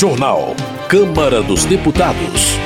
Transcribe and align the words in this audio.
Jornal. 0.00 0.56
Câmara 0.88 1.42
dos 1.42 1.66
Deputados. 1.66 2.56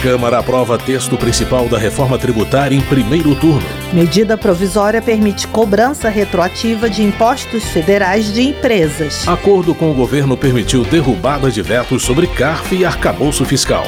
Câmara 0.00 0.38
aprova 0.38 0.78
texto 0.78 1.14
principal 1.18 1.68
da 1.68 1.76
reforma 1.76 2.16
tributária 2.18 2.74
em 2.74 2.80
primeiro 2.80 3.34
turno. 3.34 3.68
Medida 3.92 4.38
provisória 4.38 5.02
permite 5.02 5.46
cobrança 5.46 6.08
retroativa 6.08 6.88
de 6.88 7.02
impostos 7.02 7.64
federais 7.64 8.32
de 8.32 8.40
empresas. 8.48 9.28
Acordo 9.28 9.74
com 9.74 9.90
o 9.90 9.94
governo 9.94 10.38
permitiu 10.38 10.82
derrubada 10.82 11.50
de 11.50 11.60
vetos 11.60 12.02
sobre 12.02 12.26
CARF 12.26 12.74
e 12.74 12.82
arcabouço 12.82 13.44
fiscal. 13.44 13.84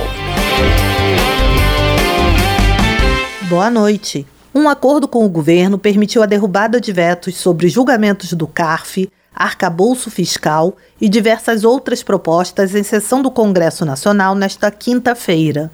Boa 3.48 3.70
noite. 3.70 4.26
Um 4.54 4.68
acordo 4.68 5.08
com 5.08 5.24
o 5.24 5.30
governo 5.30 5.78
permitiu 5.78 6.22
a 6.22 6.26
derrubada 6.26 6.78
de 6.78 6.92
vetos 6.92 7.36
sobre 7.36 7.70
julgamentos 7.70 8.34
do 8.34 8.46
CARF, 8.46 9.08
arcabouço 9.34 10.10
fiscal 10.10 10.76
e 11.00 11.08
diversas 11.08 11.64
outras 11.64 12.02
propostas 12.02 12.74
em 12.74 12.82
sessão 12.82 13.22
do 13.22 13.30
Congresso 13.30 13.84
Nacional 13.84 14.34
nesta 14.34 14.70
quinta-feira. 14.70 15.70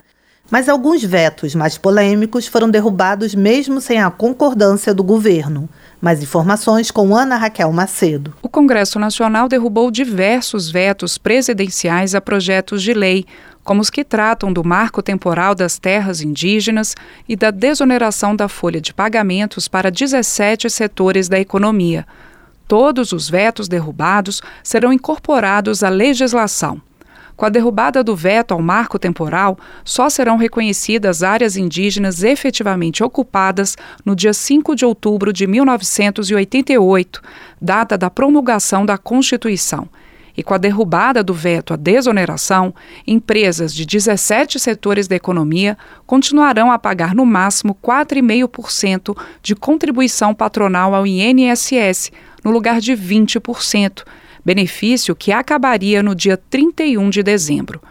Mas 0.51 0.67
alguns 0.67 1.05
vetos 1.05 1.55
mais 1.55 1.77
polêmicos 1.77 2.47
foram 2.47 2.71
derrubados 2.71 3.35
mesmo 3.35 3.83
sem 3.83 4.01
a 4.01 4.11
concordância 4.11 4.95
do 4.95 5.05
governo. 5.05 5.69
Mais 6.01 6.23
informações 6.23 6.91
com 6.91 7.15
Ana 7.15 7.37
Raquel 7.37 7.71
Macedo. 7.71 8.33
O 8.41 8.49
Congresso 8.49 8.99
Nacional 8.99 9.47
derrubou 9.47 9.91
diversos 9.91 10.71
vetos 10.71 11.19
presidenciais 11.19 12.15
a 12.15 12.21
projetos 12.21 12.83
de 12.83 12.95
lei, 12.95 13.27
como 13.63 13.83
os 13.83 13.91
que 13.91 14.03
tratam 14.03 14.51
do 14.51 14.65
marco 14.65 15.03
temporal 15.03 15.55
das 15.55 15.79
terras 15.79 16.23
indígenas 16.23 16.95
e 17.29 17.37
da 17.37 17.51
desoneração 17.51 18.35
da 18.35 18.49
folha 18.49 18.81
de 18.81 18.95
pagamentos 18.95 19.69
para 19.69 19.91
17 19.91 20.71
setores 20.71 21.29
da 21.29 21.39
economia. 21.39 22.07
Todos 22.69 23.13
os 23.13 23.31
vetos 23.31 23.67
derrubados 23.67 24.43
serão 24.63 24.93
incorporados 24.93 25.83
à 25.83 25.89
legislação. 25.89 26.81
Com 27.35 27.47
a 27.47 27.49
derrubada 27.49 28.05
do 28.05 28.15
veto 28.15 28.53
ao 28.53 28.61
marco 28.61 28.99
temporal, 28.99 29.57
só 29.85 30.11
serão 30.11 30.37
reconhecidas 30.37 31.23
áreas 31.23 31.57
indígenas 31.57 32.23
efetivamente 32.23 33.03
ocupadas 33.03 33.77
no 34.05 34.15
dia 34.15 34.35
5 34.35 34.75
de 34.75 34.85
outubro 34.85 35.33
de 35.33 35.47
1988, 35.47 37.23
data 37.63 37.97
da 37.97 38.11
promulgação 38.11 38.85
da 38.85 38.99
Constituição. 38.99 39.89
E 40.39 40.43
com 40.45 40.55
a 40.55 40.59
derrubada 40.59 41.21
do 41.21 41.35
veto 41.35 41.75
à 41.75 41.77
desoneração, 41.77 42.73
empresas 43.05 43.75
de 43.75 43.85
17 43.85 44.61
setores 44.61 45.09
da 45.09 45.17
economia 45.17 45.77
continuarão 46.07 46.71
a 46.71 46.79
pagar 46.79 47.13
no 47.13 47.27
máximo 47.27 47.77
4,5% 47.83 49.19
de 49.43 49.57
contribuição 49.57 50.33
patronal 50.33 50.95
ao 50.95 51.05
INSS, 51.05 52.13
no 52.45 52.53
lugar 52.53 52.81
de 52.81 52.93
20%, 52.93 54.05
benefício 54.45 55.17
que 55.17 55.33
acabaria 55.33 56.05
no 56.05 56.15
dia 56.15 56.37
31 56.37 57.11
de 57.11 57.21
dezembro. 57.25 57.83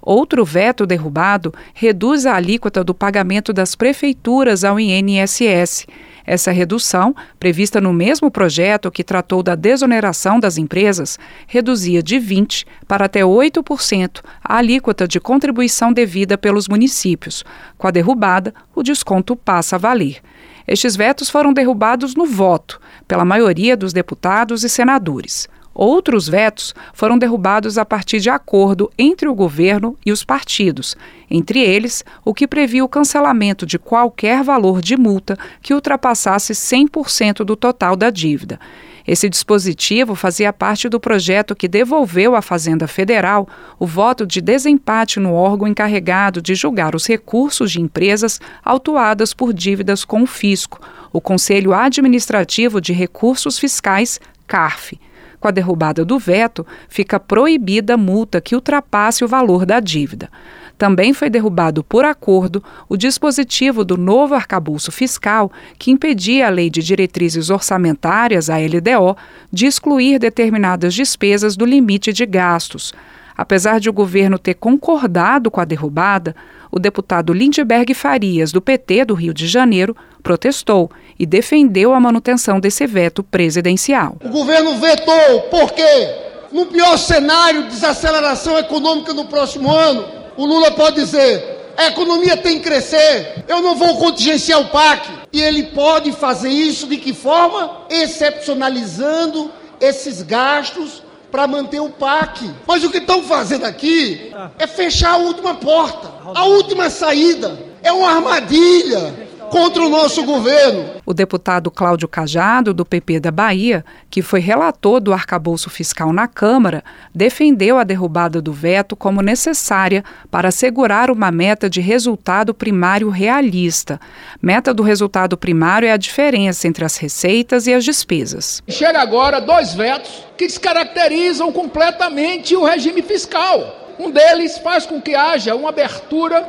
Outro 0.00 0.44
veto 0.44 0.86
derrubado 0.86 1.52
reduz 1.74 2.24
a 2.24 2.36
alíquota 2.36 2.84
do 2.84 2.94
pagamento 2.94 3.52
das 3.52 3.74
prefeituras 3.74 4.62
ao 4.62 4.78
INSS. 4.78 5.88
Essa 6.26 6.50
redução, 6.50 7.14
prevista 7.38 7.80
no 7.80 7.92
mesmo 7.92 8.30
projeto 8.30 8.90
que 8.90 9.04
tratou 9.04 9.42
da 9.42 9.54
desoneração 9.54 10.40
das 10.40 10.58
empresas, 10.58 11.18
reduzia 11.46 12.02
de 12.02 12.16
20% 12.16 12.64
para 12.88 13.04
até 13.04 13.20
8% 13.20 14.20
a 14.42 14.56
alíquota 14.56 15.06
de 15.06 15.20
contribuição 15.20 15.92
devida 15.92 16.36
pelos 16.36 16.66
municípios. 16.68 17.44
Com 17.78 17.86
a 17.86 17.90
derrubada, 17.92 18.52
o 18.74 18.82
desconto 18.82 19.36
passa 19.36 19.76
a 19.76 19.78
valer. 19.78 20.20
Estes 20.66 20.96
vetos 20.96 21.30
foram 21.30 21.52
derrubados 21.52 22.16
no 22.16 22.26
voto, 22.26 22.80
pela 23.06 23.24
maioria 23.24 23.76
dos 23.76 23.92
deputados 23.92 24.64
e 24.64 24.68
senadores. 24.68 25.48
Outros 25.78 26.26
vetos 26.26 26.74
foram 26.94 27.18
derrubados 27.18 27.76
a 27.76 27.84
partir 27.84 28.18
de 28.18 28.30
acordo 28.30 28.90
entre 28.96 29.28
o 29.28 29.34
governo 29.34 29.94
e 30.06 30.10
os 30.10 30.24
partidos, 30.24 30.96
entre 31.30 31.60
eles 31.60 32.02
o 32.24 32.32
que 32.32 32.48
previa 32.48 32.82
o 32.82 32.88
cancelamento 32.88 33.66
de 33.66 33.78
qualquer 33.78 34.42
valor 34.42 34.80
de 34.80 34.96
multa 34.96 35.38
que 35.60 35.74
ultrapassasse 35.74 36.54
100% 36.54 37.44
do 37.44 37.54
total 37.54 37.94
da 37.94 38.08
dívida. 38.08 38.58
Esse 39.06 39.28
dispositivo 39.28 40.14
fazia 40.14 40.50
parte 40.50 40.88
do 40.88 40.98
projeto 40.98 41.54
que 41.54 41.68
devolveu 41.68 42.34
à 42.34 42.40
Fazenda 42.40 42.88
Federal 42.88 43.46
o 43.78 43.86
voto 43.86 44.26
de 44.26 44.40
desempate 44.40 45.20
no 45.20 45.34
órgão 45.34 45.68
encarregado 45.68 46.40
de 46.40 46.54
julgar 46.54 46.94
os 46.94 47.06
recursos 47.06 47.70
de 47.70 47.82
empresas 47.82 48.40
autuadas 48.64 49.34
por 49.34 49.52
dívidas 49.52 50.06
com 50.06 50.22
o 50.22 50.26
fisco, 50.26 50.80
o 51.12 51.20
Conselho 51.20 51.74
Administrativo 51.74 52.80
de 52.80 52.94
Recursos 52.94 53.58
Fiscais, 53.58 54.18
CARF. 54.46 54.98
Com 55.40 55.48
a 55.48 55.50
derrubada 55.50 56.04
do 56.04 56.18
veto, 56.18 56.66
fica 56.88 57.20
proibida 57.20 57.94
a 57.94 57.98
multa 57.98 58.40
que 58.40 58.54
ultrapasse 58.54 59.24
o 59.24 59.28
valor 59.28 59.66
da 59.66 59.80
dívida. 59.80 60.30
Também 60.78 61.14
foi 61.14 61.30
derrubado 61.30 61.82
por 61.82 62.04
acordo 62.04 62.62
o 62.88 62.96
dispositivo 62.96 63.84
do 63.84 63.96
novo 63.96 64.34
arcabouço 64.34 64.92
fiscal 64.92 65.50
que 65.78 65.90
impedia 65.90 66.46
a 66.46 66.50
Lei 66.50 66.68
de 66.68 66.82
Diretrizes 66.82 67.48
Orçamentárias, 67.48 68.50
a 68.50 68.58
LDO, 68.58 69.16
de 69.50 69.66
excluir 69.66 70.18
determinadas 70.18 70.92
despesas 70.94 71.56
do 71.56 71.64
limite 71.64 72.12
de 72.12 72.26
gastos. 72.26 72.92
Apesar 73.34 73.80
de 73.80 73.88
o 73.88 73.92
governo 73.92 74.38
ter 74.38 74.54
concordado 74.54 75.50
com 75.50 75.60
a 75.60 75.64
derrubada, 75.64 76.34
o 76.70 76.78
deputado 76.78 77.32
Lindbergh 77.32 77.94
Farias, 77.94 78.52
do 78.52 78.60
PT 78.60 79.06
do 79.06 79.14
Rio 79.14 79.32
de 79.32 79.46
Janeiro, 79.46 79.96
protestou 80.26 80.90
e 81.16 81.24
defendeu 81.24 81.94
a 81.94 82.00
manutenção 82.00 82.58
desse 82.58 82.84
veto 82.84 83.22
presidencial. 83.22 84.16
O 84.24 84.28
governo 84.28 84.74
vetou, 84.74 85.42
por 85.42 85.70
quê? 85.70 86.10
No 86.50 86.66
pior 86.66 86.96
cenário 86.96 87.62
de 87.62 87.68
desaceleração 87.68 88.58
econômica 88.58 89.14
no 89.14 89.26
próximo 89.26 89.70
ano, 89.70 90.04
o 90.36 90.44
Lula 90.44 90.72
pode 90.72 90.96
dizer: 90.96 91.72
a 91.76 91.86
economia 91.86 92.36
tem 92.36 92.58
que 92.58 92.64
crescer, 92.64 93.44
eu 93.46 93.62
não 93.62 93.76
vou 93.76 93.98
contingenciar 93.98 94.60
o 94.60 94.68
PAC. 94.68 95.08
E 95.32 95.40
ele 95.40 95.62
pode 95.64 96.10
fazer 96.10 96.48
isso 96.48 96.88
de 96.88 96.96
que 96.96 97.14
forma? 97.14 97.82
Excepcionalizando 97.88 99.48
esses 99.80 100.22
gastos 100.22 101.04
para 101.30 101.46
manter 101.46 101.78
o 101.78 101.90
PAC. 101.90 102.50
Mas 102.66 102.82
o 102.82 102.90
que 102.90 102.98
estão 102.98 103.22
fazendo 103.22 103.64
aqui 103.64 104.32
é 104.58 104.66
fechar 104.66 105.12
a 105.12 105.18
última 105.18 105.54
porta, 105.54 106.10
a 106.34 106.44
última 106.46 106.90
saída. 106.90 107.56
É 107.80 107.92
uma 107.92 108.10
armadilha 108.10 109.25
contra 109.50 109.82
o 109.82 109.88
nosso 109.88 110.24
governo. 110.24 110.84
O 111.04 111.14
deputado 111.14 111.70
Cláudio 111.70 112.08
Cajado, 112.08 112.74
do 112.74 112.84
PP 112.84 113.20
da 113.20 113.30
Bahia, 113.30 113.84
que 114.10 114.22
foi 114.22 114.40
relator 114.40 115.00
do 115.00 115.12
arcabouço 115.12 115.70
fiscal 115.70 116.12
na 116.12 116.26
Câmara, 116.26 116.82
defendeu 117.14 117.78
a 117.78 117.84
derrubada 117.84 118.40
do 118.40 118.52
veto 118.52 118.96
como 118.96 119.22
necessária 119.22 120.04
para 120.30 120.48
assegurar 120.48 121.10
uma 121.10 121.30
meta 121.30 121.68
de 121.70 121.80
resultado 121.80 122.52
primário 122.52 123.08
realista. 123.10 124.00
Meta 124.40 124.74
do 124.74 124.82
resultado 124.82 125.36
primário 125.36 125.88
é 125.88 125.92
a 125.92 125.96
diferença 125.96 126.66
entre 126.68 126.84
as 126.84 126.96
receitas 126.96 127.66
e 127.66 127.74
as 127.74 127.84
despesas. 127.84 128.62
Chega 128.68 129.00
agora 129.00 129.40
dois 129.40 129.74
vetos 129.74 130.24
que 130.36 130.46
descaracterizam 130.46 131.52
completamente 131.52 132.54
o 132.54 132.64
regime 132.64 133.02
fiscal. 133.02 133.94
Um 133.98 134.10
deles 134.10 134.58
faz 134.58 134.84
com 134.84 135.00
que 135.00 135.14
haja 135.14 135.54
uma 135.54 135.70
abertura 135.70 136.46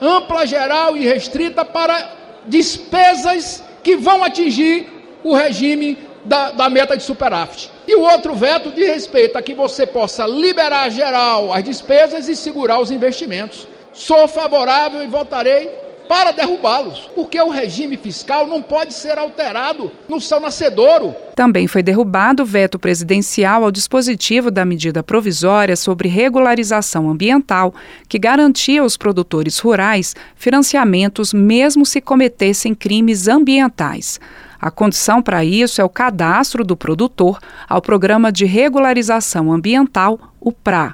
ampla, 0.00 0.46
geral 0.46 0.96
e 0.96 1.04
restrita 1.04 1.64
para 1.64 2.19
despesas 2.46 3.62
que 3.82 3.96
vão 3.96 4.22
atingir 4.22 4.88
o 5.22 5.34
regime 5.34 5.98
da, 6.24 6.50
da 6.50 6.68
meta 6.68 6.96
de 6.96 7.02
superávit. 7.02 7.70
E 7.86 7.94
o 7.94 8.02
outro 8.02 8.34
veto 8.34 8.70
diz 8.70 8.88
respeito 8.88 9.36
a 9.36 9.42
que 9.42 9.54
você 9.54 9.86
possa 9.86 10.26
liberar 10.26 10.90
geral 10.90 11.52
as 11.52 11.64
despesas 11.64 12.28
e 12.28 12.36
segurar 12.36 12.80
os 12.80 12.90
investimentos. 12.90 13.66
Sou 13.92 14.28
favorável 14.28 15.02
e 15.02 15.06
votarei 15.06 15.70
para 16.10 16.32
derrubá-los, 16.32 17.08
porque 17.14 17.40
o 17.40 17.50
regime 17.50 17.96
fiscal 17.96 18.44
não 18.44 18.60
pode 18.60 18.92
ser 18.92 19.16
alterado 19.16 19.92
no 20.08 20.20
seu 20.20 20.40
nascedouro. 20.40 21.14
Também 21.36 21.68
foi 21.68 21.84
derrubado 21.84 22.42
o 22.42 22.46
veto 22.46 22.80
presidencial 22.80 23.62
ao 23.62 23.70
dispositivo 23.70 24.50
da 24.50 24.64
medida 24.64 25.04
provisória 25.04 25.76
sobre 25.76 26.08
regularização 26.08 27.08
ambiental, 27.08 27.72
que 28.08 28.18
garantia 28.18 28.82
aos 28.82 28.96
produtores 28.96 29.60
rurais 29.60 30.16
financiamentos 30.34 31.32
mesmo 31.32 31.86
se 31.86 32.00
cometessem 32.00 32.74
crimes 32.74 33.28
ambientais. 33.28 34.18
A 34.60 34.68
condição 34.68 35.22
para 35.22 35.44
isso 35.44 35.80
é 35.80 35.84
o 35.84 35.88
cadastro 35.88 36.64
do 36.64 36.76
produtor 36.76 37.38
ao 37.68 37.80
Programa 37.80 38.32
de 38.32 38.44
Regularização 38.46 39.52
Ambiental, 39.52 40.18
o 40.40 40.50
PRA. 40.50 40.92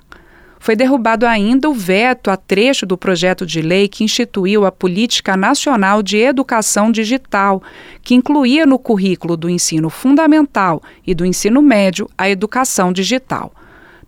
Foi 0.58 0.74
derrubado 0.74 1.26
ainda 1.26 1.68
o 1.68 1.74
veto 1.74 2.30
a 2.30 2.36
trecho 2.36 2.86
do 2.86 2.96
projeto 2.96 3.46
de 3.46 3.60
lei 3.60 3.88
que 3.88 4.02
instituiu 4.02 4.64
a 4.64 4.72
Política 4.72 5.36
Nacional 5.36 6.02
de 6.02 6.16
Educação 6.16 6.90
Digital, 6.90 7.62
que 8.02 8.14
incluía 8.14 8.66
no 8.66 8.78
currículo 8.78 9.36
do 9.36 9.50
ensino 9.50 9.90
fundamental 9.90 10.82
e 11.06 11.14
do 11.14 11.24
ensino 11.24 11.62
médio 11.62 12.08
a 12.16 12.28
educação 12.28 12.92
digital. 12.92 13.52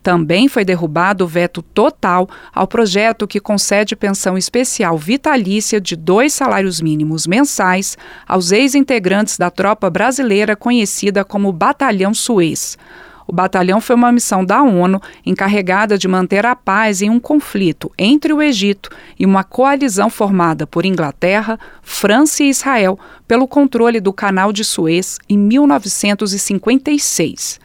Também 0.01 0.47
foi 0.47 0.63
derrubado 0.63 1.25
o 1.25 1.27
veto 1.27 1.61
total 1.61 2.27
ao 2.53 2.65
projeto 2.65 3.27
que 3.27 3.39
concede 3.39 3.95
pensão 3.95 4.37
especial 4.37 4.97
vitalícia 4.97 5.79
de 5.79 5.95
dois 5.95 6.33
salários 6.33 6.79
mínimos 6.79 7.27
mensais 7.27 7.97
aos 8.25 8.51
ex-integrantes 8.51 9.37
da 9.37 9.51
tropa 9.51 9.89
brasileira 9.89 10.55
conhecida 10.55 11.25
como 11.25 11.51
Batalhão 11.51 12.13
Suez. 12.13 12.77
O 13.29 13.31
batalhão 13.31 13.79
foi 13.79 13.95
uma 13.95 14.11
missão 14.11 14.43
da 14.43 14.63
ONU 14.63 14.99
encarregada 15.23 15.99
de 15.99 16.07
manter 16.07 16.47
a 16.47 16.55
paz 16.55 17.03
em 17.03 17.11
um 17.11 17.19
conflito 17.19 17.91
entre 17.95 18.33
o 18.33 18.41
Egito 18.41 18.89
e 19.19 19.25
uma 19.25 19.43
coalizão 19.43 20.09
formada 20.09 20.65
por 20.65 20.83
Inglaterra, 20.83 21.59
França 21.83 22.41
e 22.41 22.49
Israel 22.49 22.97
pelo 23.27 23.47
controle 23.47 23.99
do 23.99 24.11
Canal 24.11 24.51
de 24.51 24.63
Suez 24.63 25.19
em 25.29 25.37
1956. 25.37 27.59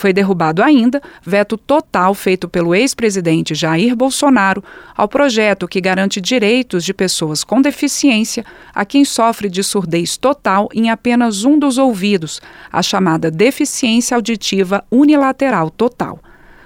Foi 0.00 0.14
derrubado 0.14 0.62
ainda 0.62 1.02
veto 1.22 1.58
total 1.58 2.14
feito 2.14 2.48
pelo 2.48 2.74
ex-presidente 2.74 3.54
Jair 3.54 3.94
Bolsonaro 3.94 4.64
ao 4.96 5.06
projeto 5.06 5.68
que 5.68 5.78
garante 5.78 6.22
direitos 6.22 6.86
de 6.86 6.94
pessoas 6.94 7.44
com 7.44 7.60
deficiência 7.60 8.42
a 8.74 8.86
quem 8.86 9.04
sofre 9.04 9.50
de 9.50 9.62
surdez 9.62 10.16
total 10.16 10.70
em 10.72 10.88
apenas 10.88 11.44
um 11.44 11.58
dos 11.58 11.76
ouvidos, 11.76 12.40
a 12.72 12.80
chamada 12.80 13.30
deficiência 13.30 14.14
auditiva 14.14 14.82
unilateral 14.90 15.68
total. 15.68 16.18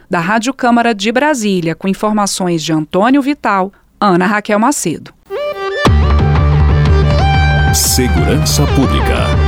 Da 0.09 0.21
Rádio 0.21 0.55
Câmara 0.55 0.95
de 0.95 1.11
Brasília, 1.11 1.75
com 1.75 1.89
informações 1.89 2.63
de 2.63 2.73
Antônio 2.73 3.21
Vital, 3.21 3.73
Ana 4.01 4.27
Raquel 4.27 4.61
Macedo. 4.61 5.13
Segurança 7.75 8.65
Pública. 8.77 9.44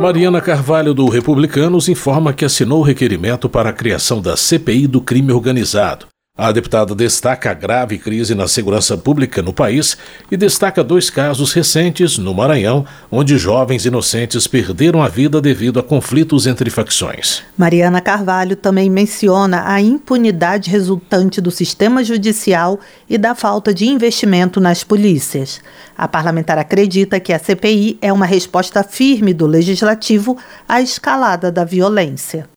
Mariana 0.00 0.40
Carvalho, 0.40 0.94
do 0.94 1.06
Republicanos, 1.10 1.86
informa 1.86 2.32
que 2.32 2.42
assinou 2.42 2.80
o 2.80 2.82
requerimento 2.82 3.50
para 3.50 3.68
a 3.68 3.72
criação 3.72 4.22
da 4.22 4.34
CPI 4.34 4.86
do 4.86 5.02
crime 5.02 5.30
organizado. 5.30 6.06
A 6.42 6.52
deputada 6.52 6.94
destaca 6.94 7.50
a 7.50 7.54
grave 7.54 7.98
crise 7.98 8.34
na 8.34 8.48
segurança 8.48 8.96
pública 8.96 9.42
no 9.42 9.52
país 9.52 9.98
e 10.30 10.38
destaca 10.38 10.82
dois 10.82 11.10
casos 11.10 11.52
recentes 11.52 12.16
no 12.16 12.32
Maranhão, 12.32 12.86
onde 13.10 13.36
jovens 13.36 13.84
inocentes 13.84 14.46
perderam 14.46 15.02
a 15.02 15.08
vida 15.08 15.38
devido 15.38 15.78
a 15.78 15.82
conflitos 15.82 16.46
entre 16.46 16.70
facções. 16.70 17.42
Mariana 17.58 18.00
Carvalho 18.00 18.56
também 18.56 18.88
menciona 18.88 19.70
a 19.70 19.82
impunidade 19.82 20.70
resultante 20.70 21.42
do 21.42 21.50
sistema 21.50 22.02
judicial 22.02 22.80
e 23.06 23.18
da 23.18 23.34
falta 23.34 23.74
de 23.74 23.86
investimento 23.86 24.62
nas 24.62 24.82
polícias. 24.82 25.60
A 25.94 26.08
parlamentar 26.08 26.56
acredita 26.56 27.20
que 27.20 27.34
a 27.34 27.38
CPI 27.38 27.98
é 28.00 28.10
uma 28.10 28.24
resposta 28.24 28.82
firme 28.82 29.34
do 29.34 29.46
legislativo 29.46 30.38
à 30.66 30.80
escalada 30.80 31.52
da 31.52 31.66
violência. 31.66 32.48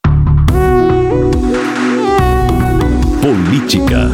Política. 3.23 4.11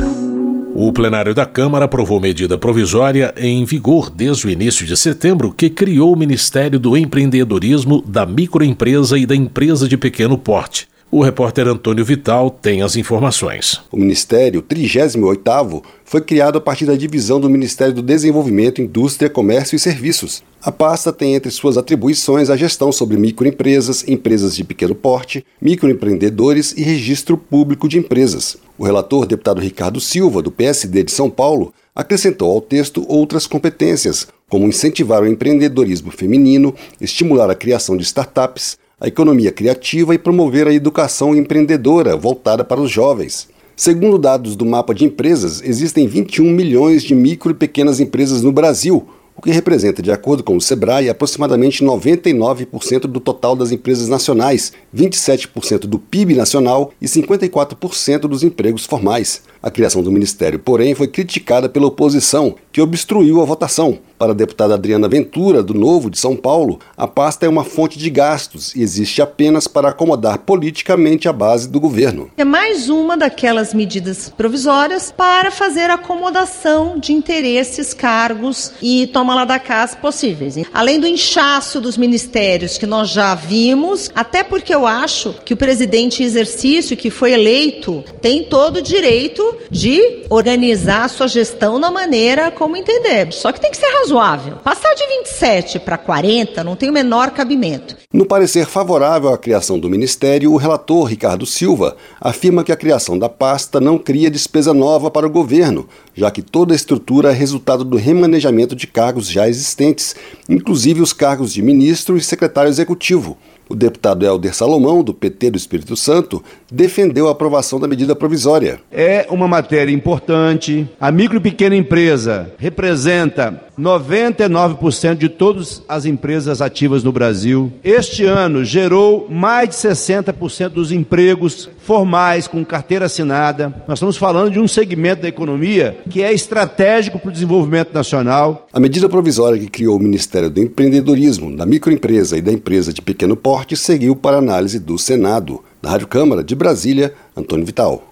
O 0.76 0.94
plenário 0.94 1.34
da 1.34 1.44
Câmara 1.44 1.86
aprovou 1.86 2.20
medida 2.20 2.60
provisória 2.60 3.34
em 3.36 3.66
vigor 3.66 4.08
desde 4.08 4.46
o 4.46 4.52
início 4.52 4.86
de 4.86 4.96
setembro 4.96 5.52
que 5.52 5.68
criou 5.68 6.14
o 6.14 6.16
Ministério 6.16 6.78
do 6.78 6.96
Empreendedorismo, 6.96 8.04
da 8.06 8.24
Microempresa 8.24 9.18
e 9.18 9.26
da 9.26 9.36
Empresa 9.36 9.88
de 9.88 9.98
Pequeno 9.98 10.38
Porte. 10.38 10.88
O 11.12 11.24
repórter 11.24 11.68
Antônio 11.68 12.06
Vital 12.06 12.52
tem 12.52 12.84
as 12.84 12.96
informações. 12.96 13.82
O 13.92 13.98
Ministério 13.98 14.62
38 14.62 15.82
foi 16.06 16.22
criado 16.22 16.60
a 16.60 16.62
partir 16.62 16.86
da 16.86 16.96
divisão 16.96 17.40
do 17.40 17.50
Ministério 17.50 17.96
do 17.96 18.04
Desenvolvimento, 18.04 18.80
Indústria, 18.80 19.28
Comércio 19.28 19.76
e 19.76 19.80
Serviços. 19.80 20.44
A 20.62 20.72
pasta 20.72 21.12
tem 21.12 21.34
entre 21.34 21.50
suas 21.50 21.78
atribuições 21.78 22.52
a 22.52 22.56
gestão 22.56 22.92
sobre 22.92 23.18
microempresas, 23.18 24.08
empresas 24.08 24.56
de 24.56 24.64
pequeno 24.64 24.94
porte, 24.94 25.44
microempreendedores 25.60 26.76
e 26.78 26.84
registro 26.84 27.36
público 27.36 27.90
de 27.90 27.98
empresas. 27.98 28.58
O 28.78 28.86
relator, 28.86 29.26
deputado 29.26 29.60
Ricardo 29.60 30.00
Silva, 30.00 30.44
do 30.44 30.52
PSD 30.52 31.02
de 31.02 31.12
São 31.12 31.28
Paulo, 31.28 31.74
acrescentou 31.96 32.52
ao 32.52 32.62
texto 32.62 33.04
outras 33.08 33.48
competências, 33.48 34.28
como 34.48 34.68
incentivar 34.68 35.24
o 35.24 35.28
empreendedorismo 35.28 36.12
feminino, 36.12 36.76
estimular 37.02 37.50
a 37.50 37.56
criação 37.56 37.98
de 37.98 38.04
startups, 38.04 38.78
a 39.00 39.08
economia 39.08 39.52
criativa 39.52 40.14
e 40.14 40.18
promover 40.18 40.68
a 40.68 40.74
educação 40.74 41.36
empreendedora 41.36 42.18
voltada 42.18 42.64
para 42.64 42.82
os 42.82 42.92
jovens. 42.92 43.48
Segundo 43.76 44.18
dados 44.18 44.58
do 44.58 44.66
mapa 44.66 44.94
de 44.94 45.06
empresas, 45.06 45.62
existem 45.64 46.06
21 46.06 46.52
milhões 46.52 47.02
de 47.02 47.16
micro 47.16 47.52
e 47.52 47.54
pequenas 47.54 48.02
empresas 48.02 48.42
no 48.42 48.52
Brasil, 48.52 49.08
o 49.40 49.42
que 49.42 49.52
representa, 49.52 50.02
de 50.02 50.12
acordo 50.12 50.44
com 50.44 50.58
o 50.58 50.60
Sebrae, 50.60 51.08
aproximadamente 51.08 51.82
99% 51.82 53.04
do 53.04 53.22
total 53.22 53.56
das 53.56 53.72
empresas 53.72 54.10
nacionais, 54.10 54.74
27% 54.94 55.86
do 55.86 55.98
PIB 55.98 56.36
nacional 56.36 56.92
e 57.02 57.06
54% 57.06 58.20
dos 58.28 58.44
empregos 58.44 58.86
formais. 58.86 59.44
A 59.64 59.72
criação 59.72 60.04
do 60.04 60.12
ministério, 60.12 60.60
porém, 60.60 60.94
foi 60.94 61.08
criticada 61.08 61.70
pela 61.70 61.88
oposição, 61.88 62.56
que 62.70 62.82
obstruiu 62.82 63.42
a 63.42 63.46
votação. 63.46 64.00
Para 64.20 64.34
a 64.34 64.36
deputada 64.36 64.74
Adriana 64.74 65.08
Ventura, 65.08 65.64
do 65.64 65.74
Novo 65.74 66.10
de 66.10 66.20
São 66.20 66.36
Paulo, 66.36 66.78
a 66.98 67.08
pasta 67.08 67.46
é 67.46 67.50
uma 67.50 67.64
fonte 67.64 67.98
de 67.98 68.10
gastos 68.10 68.76
e 68.76 68.82
existe 68.82 69.22
apenas 69.22 69.66
para 69.66 69.88
acomodar 69.88 70.40
politicamente 70.40 71.30
a 71.30 71.32
base 71.32 71.70
do 71.70 71.80
governo. 71.80 72.30
É 72.36 72.44
mais 72.44 72.90
uma 72.90 73.16
daquelas 73.16 73.74
medidas 73.74 74.28
provisórias 74.28 75.10
para 75.10 75.52
fazer 75.52 75.90
acomodação 75.90 77.00
de 77.00 77.14
interesses, 77.14 77.94
cargos 77.94 78.74
e 78.82 79.08
toma 79.08 79.34
lá 79.34 79.46
da 79.46 79.58
casa 79.58 79.96
possíveis. 79.96 80.58
Além 80.74 81.00
do 81.00 81.08
inchaço 81.08 81.80
dos 81.80 81.96
ministérios 81.96 82.78
que 82.78 82.86
nós 82.86 83.12
já 83.12 83.34
vimos, 83.34 84.12
até 84.14 84.44
porque 84.44 84.76
eu 84.76 84.86
acho 84.86 85.34
que 85.46 85.54
o 85.54 85.58
presidente 85.58 86.24
em 86.24 86.26
exercício 86.26 86.98
que 86.98 87.10
foi 87.10 87.32
eleito 87.32 88.04
tem 88.22 88.44
todo 88.44 88.78
o 88.78 88.82
direito 88.82 89.56
de 89.72 90.26
organizar 90.30 91.06
a 91.06 91.08
sua 91.08 91.30
gestão 91.30 91.80
da 91.80 91.90
maneira 91.90 92.52
como 92.52 92.76
entender. 92.76 93.32
Só 93.32 93.54
que 93.54 93.62
tem 93.62 93.72
que 93.72 93.78
ser 93.78 93.88
razoável 93.88 94.09
razoável. 94.10 94.56
Passar 94.58 94.94
de 94.96 95.06
27 95.06 95.80
para 95.80 95.98
40 95.98 96.64
não 96.64 96.76
tem 96.76 96.90
o 96.90 96.94
menor 96.94 97.32
cabimento. 97.32 97.96
No 98.12 98.26
parecer 98.26 98.66
favorável 98.66 99.32
à 99.32 99.38
criação 99.38 99.80
do 99.80 99.90
Ministério, 99.90 100.52
o 100.52 100.58
relator 100.58 101.06
Ricardo 101.06 101.46
Silva 101.46 101.96
afirma 102.20 102.64
que 102.64 102.72
a 102.72 102.76
criação 102.76 103.18
da 103.18 103.30
pasta 103.30 103.80
não 103.80 103.98
cria 103.98 104.32
despesa 104.32 104.74
nova 104.74 105.12
para 105.12 105.28
o 105.28 105.30
governo, 105.30 105.88
já 106.16 106.32
que 106.32 106.42
toda 106.42 106.74
a 106.74 106.76
estrutura 106.76 107.30
é 107.30 107.34
resultado 107.34 107.84
do 107.84 107.98
remanejamento 107.98 108.76
de 108.76 108.88
cargos 108.88 109.30
já 109.30 109.48
existentes, 109.48 110.16
inclusive 110.50 111.02
os 111.02 111.14
cargos 111.14 111.54
de 111.54 111.62
ministro 111.62 112.18
e 112.18 112.22
secretário 112.22 112.70
executivo. 112.70 113.38
O 113.70 113.76
deputado 113.76 114.26
Helder 114.26 114.56
Salomão, 114.56 115.04
do 115.04 115.14
PT 115.14 115.52
do 115.52 115.58
Espírito 115.58 115.96
Santo, 115.96 116.44
defendeu 116.72 117.28
a 117.28 117.32
aprovação 117.32 117.80
da 117.80 117.88
medida 117.88 118.16
provisória. 118.16 118.80
É 118.92 119.28
uma 119.30 119.48
matéria 119.48 119.94
importante. 119.94 120.90
A 121.00 121.12
micro 121.12 121.38
e 121.38 121.40
pequena 121.40 121.76
empresa 121.76 122.52
representa 122.58 123.70
99% 123.80 125.16
de 125.16 125.30
todas 125.30 125.84
as 125.88 126.06
empresas 126.06 126.62
ativas 126.62 127.04
no 127.04 127.12
Brasil. 127.12 127.72
Este 127.84 128.26
ano 128.26 128.66
gerou 128.66 129.28
mais 129.30 129.70
de 129.70 129.76
60% 129.76 130.70
dos 130.70 130.92
empregos 130.92 131.70
formais 131.80 132.48
com 132.48 132.66
carteira 132.66 133.06
assinada. 133.06 133.74
Nós 133.88 133.98
estamos 133.98 134.18
falando 134.18 134.52
de 134.52 134.60
um 134.60 134.68
segmento 134.68 135.22
da 135.22 135.28
economia 135.28 135.98
que 136.10 136.22
é 136.22 136.34
estratégico 136.34 137.20
para 137.20 137.30
o 137.30 137.32
desenvolvimento 137.32 137.94
nacional. 137.94 138.68
A 138.74 138.80
medida 138.80 139.08
provisória 139.08 139.60
que 139.60 139.68
criou 139.68 139.96
o 139.96 140.00
Ministério 140.00 140.50
do 140.50 140.60
Empreendedorismo, 140.60 141.56
da 141.56 141.66
microempresa 141.66 142.38
e 142.38 142.42
da 142.42 142.52
empresa 142.52 142.92
de 142.92 143.02
pequeno 143.02 143.36
porte 143.36 143.59
seguiu 143.76 144.16
para 144.16 144.38
análise 144.38 144.80
do 144.80 144.98
Senado. 144.98 145.64
Da 145.82 145.92
Rádio 145.92 146.08
Câmara 146.08 146.44
de 146.44 146.56
Brasília, 146.56 147.14
Antônio 147.36 147.66
Vital. 147.66 148.04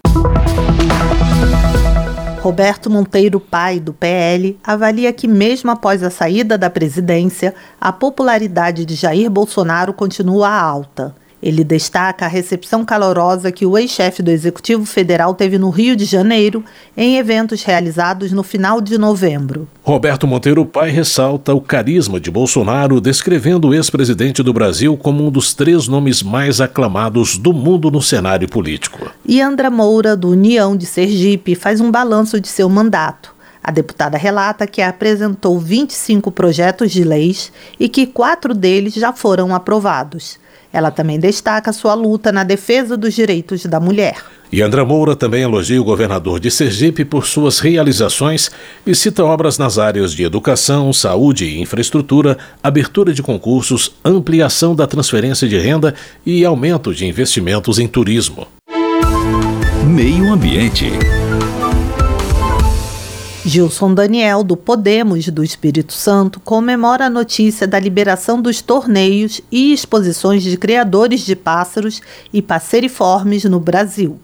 Roberto 2.41 2.89
Monteiro 2.89 3.39
Pai, 3.39 3.79
do 3.79 3.93
PL, 3.93 4.57
avalia 4.63 5.11
que, 5.11 5.27
mesmo 5.27 5.69
após 5.69 6.01
a 6.01 6.09
saída 6.09 6.57
da 6.57 6.69
presidência, 6.69 7.53
a 7.79 7.91
popularidade 7.91 8.85
de 8.85 8.95
Jair 8.95 9.29
Bolsonaro 9.29 9.93
continua 9.93 10.49
alta. 10.49 11.13
Ele 11.41 11.63
destaca 11.63 12.25
a 12.25 12.27
recepção 12.27 12.83
calorosa 12.83 13.51
que 13.51 13.65
o 13.65 13.77
ex-chefe 13.77 14.23
do 14.23 14.31
Executivo 14.31 14.85
Federal 14.85 15.35
teve 15.35 15.59
no 15.59 15.69
Rio 15.69 15.95
de 15.95 16.03
Janeiro 16.03 16.65
em 16.95 17.17
eventos 17.17 17.61
realizados 17.63 18.31
no 18.31 18.41
final 18.41 18.81
de 18.81 18.97
novembro. 18.97 19.67
Roberto 19.83 20.25
Monteiro 20.25 20.65
Pai 20.65 20.89
ressalta 20.89 21.53
o 21.53 21.61
carisma 21.61 22.19
de 22.19 22.31
Bolsonaro, 22.31 22.99
descrevendo 22.99 23.67
o 23.67 23.73
ex-presidente 23.73 24.41
do 24.41 24.51
Brasil 24.51 24.97
como 24.97 25.27
um 25.27 25.29
dos 25.29 25.53
três 25.53 25.87
nomes 25.87 26.23
mais 26.23 26.59
aclamados 26.59 27.37
do 27.37 27.53
mundo 27.53 27.91
no 27.91 28.01
cenário 28.01 28.49
político. 28.49 29.11
E 29.23 29.39
Andra 29.39 29.69
Moura, 29.69 30.17
do 30.17 30.31
União 30.31 30.75
de 30.75 30.87
Sergipe, 30.87 31.53
faz 31.53 31.79
um 31.79 31.91
balanço 31.91 32.41
de 32.41 32.47
seu 32.47 32.67
mandato. 32.67 33.35
A 33.63 33.71
deputada 33.71 34.17
relata 34.17 34.65
que 34.65 34.81
apresentou 34.81 35.59
25 35.59 36.31
projetos 36.31 36.91
de 36.91 37.03
leis 37.03 37.51
e 37.79 37.87
que 37.87 38.07
quatro 38.07 38.53
deles 38.53 38.93
já 38.93 39.13
foram 39.13 39.53
aprovados. 39.53 40.39
Ela 40.71 40.91
também 40.91 41.19
destaca 41.19 41.71
sua 41.73 41.93
luta 41.93 42.31
na 42.31 42.43
defesa 42.43 42.97
dos 42.97 43.13
direitos 43.13 43.65
da 43.65 43.79
mulher. 43.79 44.17
E 44.51 44.61
André 44.61 44.83
Moura 44.83 45.15
também 45.15 45.43
elogia 45.43 45.81
o 45.81 45.83
governador 45.83 46.39
de 46.39 46.49
Sergipe 46.49 47.03
por 47.03 47.25
suas 47.25 47.59
realizações 47.59 48.49
e 48.85 48.95
cita 48.95 49.23
obras 49.23 49.57
nas 49.57 49.77
áreas 49.77 50.13
de 50.13 50.23
educação, 50.23 50.93
saúde 50.93 51.45
e 51.45 51.61
infraestrutura, 51.61 52.37
abertura 52.63 53.13
de 53.13 53.21
concursos, 53.21 53.93
ampliação 54.03 54.73
da 54.73 54.87
transferência 54.87 55.47
de 55.47 55.57
renda 55.57 55.93
e 56.25 56.45
aumento 56.45 56.93
de 56.93 57.05
investimentos 57.05 57.77
em 57.77 57.87
turismo. 57.87 58.47
Meio 59.85 60.31
Ambiente. 60.31 60.91
Gilson 63.47 63.93
Daniel, 63.93 64.43
do 64.43 64.57
Podemos 64.57 65.29
do 65.29 65.41
Espírito 65.41 65.93
Santo, 65.93 66.37
comemora 66.37 67.05
a 67.05 67.09
notícia 67.09 67.65
da 67.65 67.79
liberação 67.79 68.41
dos 68.41 68.61
torneios 68.61 69.39
e 69.49 69.71
exposições 69.71 70.43
de 70.43 70.57
criadores 70.57 71.21
de 71.21 71.33
pássaros 71.33 72.01
e 72.33 72.41
passeriformes 72.41 73.45
no 73.45 73.57
Brasil. 73.57 74.19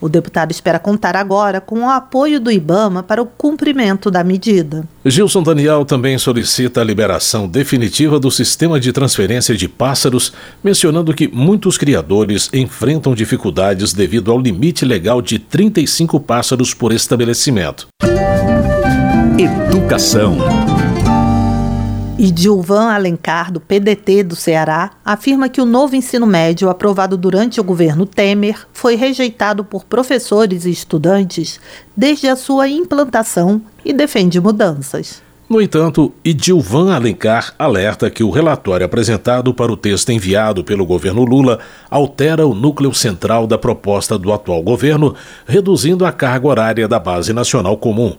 O 0.00 0.08
deputado 0.08 0.50
espera 0.50 0.78
contar 0.78 1.16
agora 1.16 1.60
com 1.60 1.80
o 1.80 1.88
apoio 1.88 2.38
do 2.38 2.52
Ibama 2.52 3.02
para 3.02 3.20
o 3.20 3.26
cumprimento 3.26 4.10
da 4.10 4.22
medida. 4.22 4.84
Gilson 5.04 5.42
Daniel 5.42 5.84
também 5.84 6.16
solicita 6.18 6.80
a 6.80 6.84
liberação 6.84 7.48
definitiva 7.48 8.20
do 8.20 8.30
sistema 8.30 8.78
de 8.78 8.92
transferência 8.92 9.56
de 9.56 9.68
pássaros, 9.68 10.32
mencionando 10.62 11.12
que 11.12 11.26
muitos 11.26 11.76
criadores 11.76 12.48
enfrentam 12.52 13.14
dificuldades 13.14 13.92
devido 13.92 14.30
ao 14.30 14.38
limite 14.38 14.84
legal 14.84 15.20
de 15.20 15.38
35 15.38 16.20
pássaros 16.20 16.72
por 16.72 16.92
estabelecimento. 16.92 17.88
Educação. 19.38 20.77
E 22.18 22.34
Gilvan 22.36 22.90
Alencar, 22.90 23.52
do 23.52 23.60
PDT 23.60 24.24
do 24.24 24.34
Ceará, 24.34 24.90
afirma 25.04 25.48
que 25.48 25.60
o 25.60 25.64
novo 25.64 25.94
ensino 25.94 26.26
médio 26.26 26.68
aprovado 26.68 27.16
durante 27.16 27.60
o 27.60 27.64
governo 27.64 28.04
Temer 28.04 28.66
foi 28.72 28.96
rejeitado 28.96 29.62
por 29.62 29.84
professores 29.84 30.64
e 30.64 30.70
estudantes 30.70 31.60
desde 31.96 32.26
a 32.26 32.34
sua 32.34 32.68
implantação 32.68 33.62
e 33.84 33.92
defende 33.92 34.40
mudanças. 34.40 35.22
No 35.48 35.62
entanto, 35.62 36.12
Idilvan 36.24 36.92
Alencar 36.92 37.54
alerta 37.56 38.10
que 38.10 38.24
o 38.24 38.30
relatório 38.30 38.84
apresentado 38.84 39.54
para 39.54 39.70
o 39.70 39.76
texto 39.76 40.10
enviado 40.10 40.64
pelo 40.64 40.84
governo 40.84 41.24
Lula 41.24 41.60
altera 41.88 42.44
o 42.44 42.52
núcleo 42.52 42.92
central 42.92 43.46
da 43.46 43.56
proposta 43.56 44.18
do 44.18 44.32
atual 44.32 44.60
governo, 44.60 45.14
reduzindo 45.46 46.04
a 46.04 46.10
carga 46.10 46.48
horária 46.48 46.88
da 46.88 46.98
Base 46.98 47.32
Nacional 47.32 47.76
Comum 47.76 48.16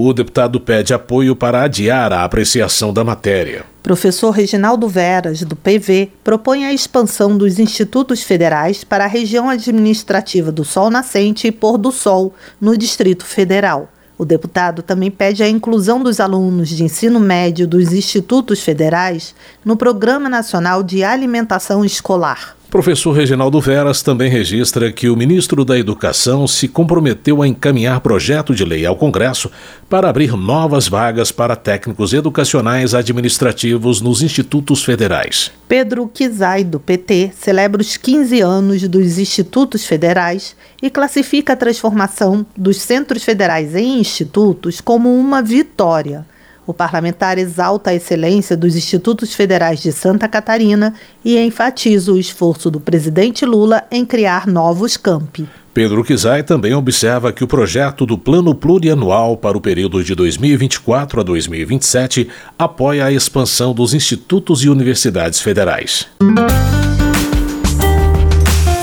o 0.00 0.12
deputado 0.12 0.60
pede 0.60 0.94
apoio 0.94 1.34
para 1.34 1.62
adiar 1.62 2.12
a 2.12 2.22
apreciação 2.22 2.92
da 2.92 3.02
matéria. 3.02 3.64
Professor 3.82 4.30
Reginaldo 4.30 4.86
Veras, 4.86 5.42
do 5.42 5.56
PV, 5.56 6.12
propõe 6.22 6.64
a 6.64 6.72
expansão 6.72 7.36
dos 7.36 7.58
institutos 7.58 8.22
federais 8.22 8.84
para 8.84 9.02
a 9.02 9.08
região 9.08 9.48
administrativa 9.48 10.52
do 10.52 10.64
Sol 10.64 10.88
Nascente 10.88 11.48
e 11.48 11.52
Pôr 11.52 11.76
do 11.76 11.90
Sol, 11.90 12.32
no 12.60 12.78
Distrito 12.78 13.24
Federal. 13.24 13.88
O 14.16 14.24
deputado 14.24 14.82
também 14.82 15.10
pede 15.10 15.42
a 15.42 15.48
inclusão 15.48 16.00
dos 16.00 16.20
alunos 16.20 16.68
de 16.68 16.84
ensino 16.84 17.18
médio 17.18 17.66
dos 17.66 17.92
institutos 17.92 18.60
federais 18.60 19.34
no 19.64 19.76
Programa 19.76 20.28
Nacional 20.28 20.84
de 20.84 21.02
Alimentação 21.02 21.84
Escolar. 21.84 22.57
Professor 22.70 23.12
Reginaldo 23.12 23.58
Veras 23.62 24.02
também 24.02 24.28
registra 24.28 24.92
que 24.92 25.08
o 25.08 25.16
ministro 25.16 25.64
da 25.64 25.78
Educação 25.78 26.46
se 26.46 26.68
comprometeu 26.68 27.40
a 27.40 27.48
encaminhar 27.48 27.98
projeto 28.02 28.54
de 28.54 28.62
lei 28.62 28.84
ao 28.84 28.94
Congresso 28.94 29.50
para 29.88 30.10
abrir 30.10 30.36
novas 30.36 30.86
vagas 30.86 31.32
para 31.32 31.56
técnicos 31.56 32.12
educacionais 32.12 32.92
administrativos 32.92 34.02
nos 34.02 34.20
institutos 34.20 34.84
federais. 34.84 35.50
Pedro 35.66 36.06
Kizai, 36.08 36.62
do 36.62 36.78
PT, 36.78 37.32
celebra 37.40 37.80
os 37.80 37.96
15 37.96 38.40
anos 38.42 38.86
dos 38.86 39.18
institutos 39.18 39.86
federais 39.86 40.54
e 40.82 40.90
classifica 40.90 41.54
a 41.54 41.56
transformação 41.56 42.44
dos 42.54 42.76
centros 42.76 43.24
federais 43.24 43.74
em 43.74 43.98
institutos 43.98 44.78
como 44.78 45.18
uma 45.18 45.40
vitória 45.40 46.26
o 46.68 46.74
parlamentar 46.74 47.38
exalta 47.38 47.88
a 47.88 47.94
excelência 47.94 48.54
dos 48.54 48.76
institutos 48.76 49.32
federais 49.34 49.80
de 49.80 49.90
Santa 49.90 50.28
Catarina 50.28 50.92
e 51.24 51.38
enfatiza 51.38 52.12
o 52.12 52.18
esforço 52.18 52.70
do 52.70 52.78
presidente 52.78 53.46
Lula 53.46 53.84
em 53.90 54.04
criar 54.04 54.46
novos 54.46 54.98
campi. 54.98 55.48
Pedro 55.72 56.04
Kizai 56.04 56.42
também 56.42 56.74
observa 56.74 57.32
que 57.32 57.42
o 57.42 57.46
projeto 57.46 58.04
do 58.04 58.18
Plano 58.18 58.54
Plurianual 58.54 59.34
para 59.34 59.56
o 59.56 59.62
período 59.62 60.04
de 60.04 60.14
2024 60.14 61.20
a 61.20 61.22
2027 61.22 62.28
apoia 62.58 63.06
a 63.06 63.12
expansão 63.12 63.72
dos 63.72 63.94
institutos 63.94 64.62
e 64.62 64.68
universidades 64.68 65.40
federais. 65.40 66.06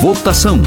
Votação. 0.02 0.60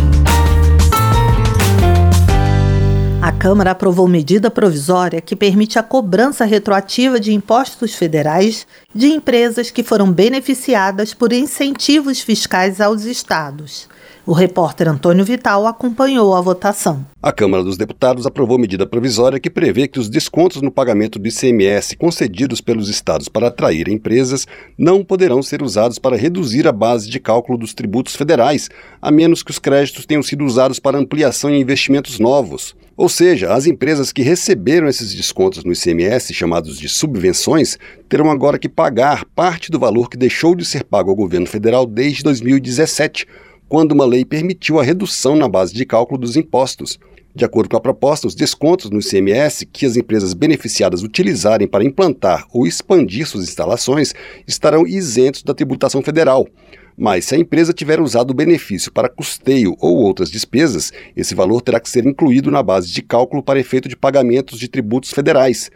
A 3.29 3.33
Câmara 3.33 3.73
aprovou 3.73 4.09
medida 4.09 4.51
provisória 4.51 5.21
que 5.21 5.37
permite 5.37 5.79
a 5.79 5.83
cobrança 5.83 6.47
retroativa 6.47 7.21
de 7.21 7.31
impostos 7.31 7.95
federais 7.95 8.67
de 8.95 9.09
empresas 9.09 9.71
que 9.71 9.83
foram 9.83 10.11
beneficiadas 10.11 11.13
por 11.13 11.31
incentivos 11.31 12.23
fiscais 12.23 12.81
aos 12.81 13.05
estados. 13.05 13.87
O 14.29 14.35
repórter 14.35 14.87
Antônio 14.87 15.25
Vital 15.25 15.67
acompanhou 15.67 16.35
a 16.35 16.41
votação. 16.43 17.03
A 17.23 17.33
Câmara 17.33 17.65
dos 17.65 17.79
Deputados 17.79 18.27
aprovou 18.27 18.59
medida 18.59 18.87
provisória 18.87 19.41
que 19.41 19.49
prevê 19.49 19.89
que 19.89 19.99
os 19.99 20.11
descontos 20.11 20.61
no 20.61 20.71
pagamento 20.71 21.19
do 21.19 21.27
ICMS 21.27 21.97
concedidos 21.97 22.61
pelos 22.61 22.91
estados 22.91 23.27
para 23.27 23.47
atrair 23.47 23.89
empresas 23.89 24.47
não 24.77 25.03
poderão 25.03 25.43
ser 25.43 25.63
usados 25.63 25.99
para 25.99 26.15
reduzir 26.15 26.69
a 26.69 26.73
base 26.73 27.09
de 27.09 27.19
cálculo 27.19 27.57
dos 27.57 27.73
tributos 27.73 28.15
federais, 28.17 28.69
a 29.01 29.11
menos 29.11 29.43
que 29.43 29.51
os 29.51 29.59
créditos 29.59 30.05
tenham 30.05 30.23
sido 30.23 30.45
usados 30.45 30.79
para 30.79 30.99
ampliação 30.99 31.49
em 31.49 31.63
investimentos 31.63 32.19
novos. 32.19 32.77
Ou 32.99 33.09
seja, 33.09 33.55
as 33.55 33.65
empresas 33.67 34.13
que 34.13 34.21
receberam 34.21 34.89
esses 34.89 35.15
descontos 35.15 35.65
no 35.65 35.73
ICMS, 35.73 36.35
chamados 36.35 36.79
de 36.79 36.89
subvenções, 36.89 37.79
terão 38.09 38.31
agora 38.31 38.59
que 38.59 38.69
pagar 38.69 39.25
parte 39.25 39.71
do 39.71 39.79
valor 39.79 40.11
que 40.11 40.19
deixou 40.19 40.55
de 40.55 40.67
ser 40.67 40.85
pago 40.85 41.09
ao 41.09 41.17
governo 41.17 41.47
federal 41.47 41.87
desde 41.87 42.25
2017, 42.25 43.25
quando 43.69 43.93
uma 43.93 44.07
lei 44.07 44.25
permitiu 44.25 44.81
a 44.81 44.83
redução 44.83 45.37
na 45.37 45.49
base 45.49 45.75
de 45.75 45.85
cálculo 45.85 46.19
dos 46.19 46.37
impostos. 46.37 46.99
De 47.35 47.45
acordo 47.45 47.69
com 47.71 47.77
a 47.77 47.81
proposta, 47.81 48.27
os 48.27 48.35
descontos 48.35 48.91
no 48.91 48.99
ICMS 48.99 49.67
que 49.67 49.87
as 49.87 49.97
empresas 49.97 50.35
beneficiadas 50.35 51.03
utilizarem 51.03 51.69
para 51.69 51.85
implantar 51.85 52.45
ou 52.53 52.67
expandir 52.67 53.27
suas 53.29 53.45
instalações 53.45 54.15
estarão 54.47 54.87
isentos 54.87 55.43
da 55.43 55.55
tributação 55.55 56.03
federal. 56.03 56.49
Mas 56.97 57.27
se 57.27 57.37
a 57.37 57.39
empresa 57.39 57.73
tiver 57.73 58.01
usado 58.01 58.33
o 58.33 58.35
benefício 58.35 58.91
para 58.91 59.09
custeio 59.09 59.77
ou 59.79 59.99
outras 59.99 60.31
despesas, 60.31 60.93
esse 61.15 61.33
valor 61.33 61.61
terá 61.61 61.79
que 61.79 61.89
ser 61.89 62.05
incluído 62.05 62.51
na 62.51 62.61
base 62.61 62.91
de 62.91 63.03
cálculo 63.03 63.41
para 63.41 63.61
efeito 63.61 63.89
de 63.89 63.95
pagamentos 63.95 64.59
de 64.59 64.67
tributos 64.67 65.13
federais. 65.13 65.71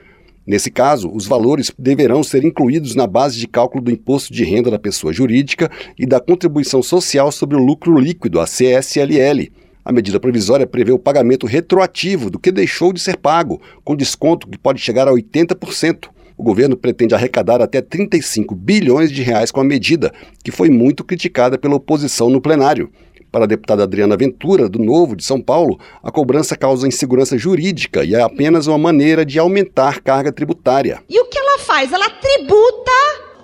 Nesse 0.47 0.71
caso, 0.71 1.11
os 1.15 1.27
valores 1.27 1.71
deverão 1.79 2.23
ser 2.23 2.45
incluídos 2.45 2.97
na 2.97 3.07
base 3.07 3.39
de 3.39 3.47
cálculo 3.47 3.85
do 3.85 3.91
imposto 3.91 4.33
de 4.33 4.45
renda 4.45 4.71
da 4.71 4.79
pessoa 4.79 5.13
jurídica 5.13 5.71
e 5.97 6.05
da 6.05 6.19
contribuição 6.19 6.83
social 6.83 7.31
sobre 7.31 7.57
o 7.57 7.65
lucro 7.65 7.99
líquido, 7.99 8.41
a 8.41 8.45
CSLL. 8.45 9.53
A 9.85 9.93
medida 9.93 10.19
provisória 10.19 10.67
prevê 10.67 10.93
o 10.93 10.99
pagamento 10.99 11.47
retroativo 11.47 12.31
do 12.31 12.39
que 12.39 12.51
deixou 12.51 12.93
de 12.93 13.01
ser 13.01 13.17
pago, 13.17 13.61
com 13.85 13.97
desconto 13.97 14.49
que 14.49 14.59
pode 14.59 14.81
chegar 14.81 15.07
a 15.07 15.13
80%. 15.13 16.09
O 16.37 16.43
governo 16.43 16.77
pretende 16.77 17.15
arrecadar 17.15 17.61
até 17.61 17.81
35 17.81 18.55
bilhões 18.55 19.13
de 19.13 19.23
reais 19.23 19.53
com 19.53 19.61
a 19.61 19.65
medida, 19.65 20.13
que 20.43 20.51
foi 20.51 20.69
muito 20.71 21.05
criticada 21.05 21.57
pela 21.57 21.77
oposição 21.77 22.31
no 22.31 22.41
plenário. 22.41 22.91
Para 23.33 23.45
a 23.45 23.49
deputada 23.49 23.85
Adriana 23.85 24.15
Ventura, 24.15 24.69
do 24.69 24.79
Novo 24.79 25.17
de 25.17 25.25
São 25.25 25.41
Paulo, 25.41 25.81
a 26.03 26.11
cobrança 26.11 26.55
causa 26.55 26.87
insegurança 26.87 27.39
jurídica 27.39 28.05
e 28.05 28.15
é 28.15 28.21
apenas 28.21 28.67
uma 28.67 28.77
maneira 28.77 29.25
de 29.25 29.39
aumentar 29.39 30.03
carga 30.03 30.31
tributária. 30.31 31.03
E 31.09 31.19
o 31.19 31.25
que 31.25 31.39
ela 31.39 31.59
faz? 31.59 31.91
Ela 31.91 32.11
tributa 32.11 32.93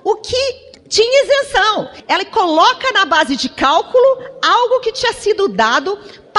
o 0.05 0.17
que 0.17 0.69
tinha 0.91 1.25
isenção. 1.25 1.89
Ela 2.07 2.27
coloca 2.27 2.93
na 2.93 3.07
base 3.07 3.35
de 3.35 3.49
cálculo 3.49 4.05
algo 4.43 4.81
que 4.81 4.93
tinha 4.93 5.15
sido 5.15 5.49
dado 5.49 5.99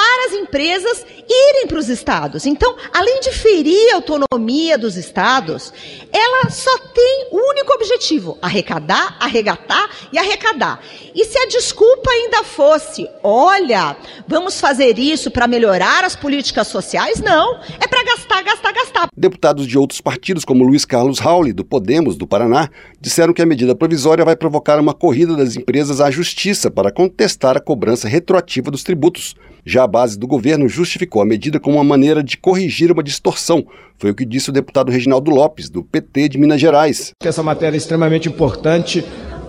para 0.10 0.26
as 0.26 0.34
empresas 0.34 1.06
irem 1.30 1.68
para 1.68 1.78
os 1.78 1.88
estados. 1.88 2.46
Então, 2.48 2.76
além 2.92 3.20
de 3.20 3.32
ferir 3.32 3.94
a 3.94 3.98
autonomia 3.98 4.78
dos 4.78 4.98
estados, 4.98 5.72
ela 6.12 6.50
só 6.50 6.76
tem 6.80 7.28
o 7.32 7.38
único 7.52 7.74
objetivo: 7.74 8.38
arrecadar, 8.42 9.18
arregatar 9.20 9.90
e 10.12 10.18
arrecadar. 10.18 10.82
E 11.14 11.26
se 11.26 11.38
a 11.38 11.46
desculpa 11.48 12.10
ainda 12.10 12.44
fosse, 12.44 13.08
olha, 13.24 13.96
vamos 14.28 14.60
fazer 14.60 14.98
isso 14.98 15.30
para 15.30 15.48
melhorar 15.48 16.04
as 16.04 16.16
políticas 16.16 16.68
sociais, 16.68 17.20
não. 17.20 17.60
É 17.80 17.88
para 17.88 18.04
gastar, 18.04 18.42
gastar, 18.44 18.74
gastar. 18.74 19.10
Deputados 19.16 19.68
de 19.68 19.78
outros 19.78 20.02
partidos, 20.02 20.44
como 20.44 20.64
Luiz 20.64 20.86
Carlos 20.86 21.20
Rauli, 21.20 21.54
do 21.54 21.64
Podemos, 21.64 22.16
do 22.16 22.26
Paraná, 22.26 22.70
disseram 23.00 23.34
que 23.34 23.42
a 23.42 23.46
medida 23.46 23.76
provisória 23.76 24.26
vai 24.26 24.36
provocar 24.36 24.80
uma 24.80 24.94
corrida 24.94 25.36
das 25.36 25.56
empresas 25.56 26.02
à 26.02 26.10
justiça 26.10 26.72
para 26.72 26.92
contestar 26.92 27.56
a 27.56 27.60
cobrança 27.60 28.08
retroativa 28.08 28.72
dos 28.72 28.84
tributos. 28.84 29.36
Já 29.66 29.84
a 29.84 29.88
base 30.00 30.18
do 30.18 30.26
governo 30.26 30.70
justificou 30.70 31.22
a 31.22 31.26
medida 31.26 31.60
como 31.60 31.76
uma 31.76 31.84
maneira 31.84 32.24
de 32.24 32.38
corrigir 32.38 32.90
uma 32.90 33.04
distorção. 33.04 33.66
Foi 33.98 34.12
o 34.12 34.16
que 34.16 34.24
disse 34.24 34.50
o 34.50 34.54
deputado 34.54 34.90
Reginaldo 34.90 35.30
Lopes, 35.30 35.70
do 35.70 35.84
PT 35.84 36.30
de 36.30 36.38
Minas 36.38 36.62
Gerais. 36.62 37.12
Essa 37.22 37.44
matéria 37.44 37.76
é 37.76 37.78
extremamente 37.78 38.30
importante 38.30 39.04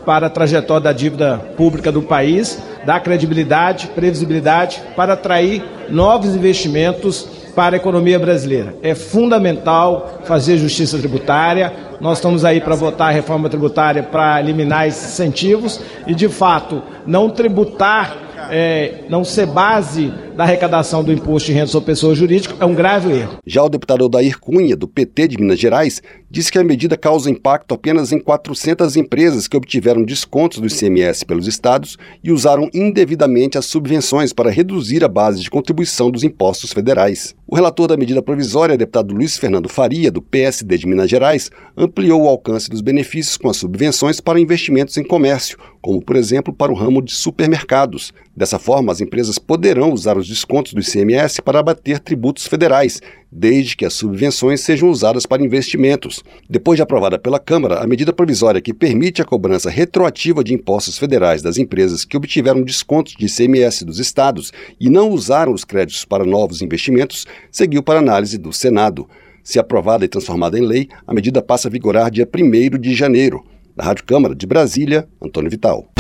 para 0.05 0.27
a 0.27 0.31
trajetória 0.31 0.83
da 0.83 0.93
dívida 0.93 1.39
pública 1.57 1.93
do 1.93 2.03
país, 2.03 2.61
dar 2.85 2.99
credibilidade, 2.99 3.87
previsibilidade 3.95 4.83
para 4.97 5.13
atrair 5.13 5.63
novos 5.89 6.35
investimentos 6.35 7.29
para 7.55 7.77
a 7.77 7.79
economia 7.79 8.19
brasileira. 8.19 8.75
É 8.83 8.93
fundamental 8.93 10.21
fazer 10.25 10.59
justiça 10.59 10.99
tributária. 10.99 11.73
Nós 12.01 12.19
estamos 12.19 12.45
aí 12.45 12.61
para 12.61 12.75
votar 12.75 13.11
a 13.11 13.13
reforma 13.13 13.49
tributária 13.49 14.03
para 14.03 14.41
eliminar 14.41 14.89
esses 14.89 15.13
incentivos 15.13 15.81
e, 16.09 16.15
de 16.15 16.29
fato, 16.29 16.83
não 17.07 17.31
tributar 17.31 18.31
é, 18.51 19.05
não 19.09 19.25
ser 19.25 19.47
base 19.47 20.13
da 20.41 20.45
arrecadação 20.45 21.05
do 21.05 21.13
imposto 21.13 21.49
de 21.49 21.53
renda 21.53 21.67
sobre 21.67 21.89
pessoa 21.89 22.15
jurídica 22.15 22.55
é 22.59 22.65
um 22.65 22.75
grave 22.75 23.13
erro. 23.13 23.37
Já 23.47 23.63
o 23.63 23.69
deputado 23.69 24.07
Odair 24.07 24.41
Cunha, 24.41 24.75
do 24.75 24.89
PT 24.89 25.29
de 25.29 25.39
Minas 25.39 25.59
Gerais, 25.59 26.03
disse 26.31 26.51
que 26.51 26.59
a 26.59 26.65
medida 26.65 26.97
causa 26.97 27.31
impacto 27.31 27.75
apenas 27.75 28.11
em 28.11 28.19
400 28.19 28.97
empresas 28.97 29.47
que 29.47 29.55
obtiveram 29.55 30.03
descontos 30.03 30.59
do 30.59 30.67
ICMS 30.67 31.27
pelos 31.27 31.47
estados 31.47 31.99
e 32.25 32.33
usaram 32.33 32.71
indevidamente 32.73 33.59
as 33.59 33.67
subvenções 33.67 34.33
para 34.33 34.51
reduzir 34.51 35.05
a 35.05 35.09
base 35.09 35.43
de 35.43 35.51
contribuição 35.51 36.11
dos 36.11 36.25
impostos 36.25 36.73
federais. 36.73 37.35
O 37.47 37.57
relator 37.57 37.89
da 37.89 37.97
medida 37.97 38.23
provisória, 38.23 38.79
deputado 38.79 39.13
Luiz 39.13 39.37
Fernando 39.37 39.69
Faria, 39.69 40.11
do 40.11 40.23
PSD 40.23 40.79
de 40.79 40.87
Minas 40.87 41.11
Gerais, 41.11 41.51
ampliou 41.77 42.23
o 42.23 42.29
alcance 42.29 42.71
dos 42.71 42.81
benefícios 42.81 43.37
com 43.37 43.51
as 43.51 43.57
subvenções 43.57 44.21
para 44.21 44.39
investimentos 44.39 44.97
em 44.97 45.03
comércio, 45.03 45.59
como, 45.83 46.01
por 46.01 46.15
exemplo, 46.15 46.55
para 46.55 46.71
o 46.71 46.77
ramo 46.77 47.03
de 47.03 47.13
supermercados. 47.13 48.13
Dessa 48.37 48.59
forma, 48.59 48.93
as 48.93 49.01
empresas 49.01 49.37
poderão 49.37 49.93
usar 49.93 50.17
os 50.17 50.30
descontos 50.31 50.73
do 50.73 50.81
ICMS 50.81 51.43
para 51.43 51.59
abater 51.59 51.99
tributos 51.99 52.47
federais, 52.47 53.03
desde 53.31 53.77
que 53.77 53.85
as 53.85 53.93
subvenções 53.93 54.61
sejam 54.61 54.89
usadas 54.89 55.27
para 55.27 55.45
investimentos. 55.45 56.23
Depois 56.49 56.77
de 56.77 56.83
aprovada 56.83 57.19
pela 57.19 57.41
Câmara, 57.41 57.83
a 57.83 57.87
medida 57.87 58.13
provisória 58.13 58.61
que 58.61 58.73
permite 58.73 59.21
a 59.21 59.25
cobrança 59.25 59.69
retroativa 59.69 60.43
de 60.43 60.55
impostos 60.55 60.97
federais 60.97 61.43
das 61.43 61.59
empresas 61.59 62.05
que 62.05 62.17
obtiveram 62.17 62.63
descontos 62.63 63.15
de 63.19 63.27
ICMS 63.27 63.85
dos 63.85 63.99
estados 63.99 64.53
e 64.81 64.89
não 64.89 65.11
usaram 65.11 65.53
os 65.53 65.65
créditos 65.65 66.05
para 66.05 66.25
novos 66.25 66.63
investimentos 66.63 67.27
seguiu 67.51 67.83
para 67.83 67.99
análise 67.99 68.39
do 68.39 68.53
Senado. 68.53 69.09
Se 69.43 69.59
aprovada 69.59 70.05
e 70.05 70.09
transformada 70.09 70.59
em 70.59 70.65
lei, 70.65 70.89
a 71.07 71.13
medida 71.13 71.43
passa 71.43 71.69
a 71.69 71.71
vigorar 71.71 72.11
dia 72.11 72.29
1 72.33 72.79
de 72.79 72.95
janeiro. 72.95 73.45
Da 73.77 73.85
Rádio 73.85 74.05
Câmara 74.05 74.35
de 74.35 74.47
Brasília, 74.47 75.09
Antônio 75.21 75.51
Vital. 75.51 76.00